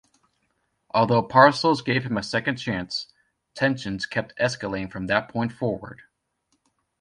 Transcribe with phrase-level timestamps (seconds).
[0.89, 3.13] Although Parcells gave him a second chance,
[3.53, 6.01] tensions kept escalating from that point forward.